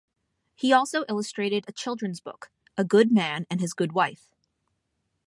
He 0.55 0.73
also 0.73 1.05
illustrated 1.07 1.65
a 1.67 1.71
children's 1.71 2.19
book 2.21 2.49
"A 2.75 2.83
Good 2.83 3.11
Man 3.11 3.45
and 3.51 3.61
His 3.61 3.73
Good 3.73 3.91
Wife". 3.91 4.27